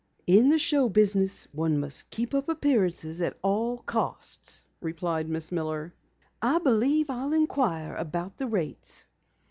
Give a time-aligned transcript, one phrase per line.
[0.25, 5.93] "In the show business one must keep up appearances at all cost," replied Miss Miller.
[6.41, 9.05] "I believe I'll inquire about the rates."